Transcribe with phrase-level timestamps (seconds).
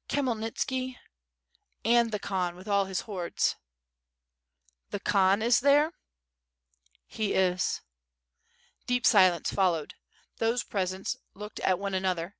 [0.00, 0.96] * "Khmyelnitski....
[1.84, 3.56] and the Khan with all his hordes."
[4.88, 5.92] "The Khan is there?"
[7.06, 7.82] "He is."
[8.86, 9.92] Deep silence followed.
[10.38, 12.36] Those present looked at one an other,.